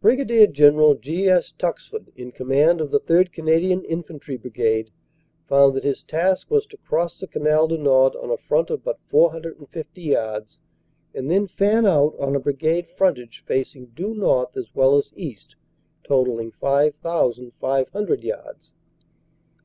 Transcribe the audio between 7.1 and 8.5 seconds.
the Canal du Nord on a